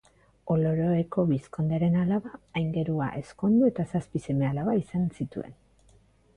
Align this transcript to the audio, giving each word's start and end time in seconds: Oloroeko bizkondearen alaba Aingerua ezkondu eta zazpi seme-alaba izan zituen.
Oloroeko 0.53 1.25
bizkondearen 1.31 1.99
alaba 2.05 2.33
Aingerua 2.63 3.11
ezkondu 3.21 3.71
eta 3.75 3.87
zazpi 3.95 4.25
seme-alaba 4.27 4.79
izan 4.83 5.09
zituen. 5.15 5.59